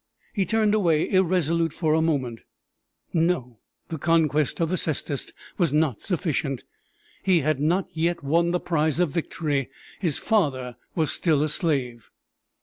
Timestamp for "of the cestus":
4.59-5.31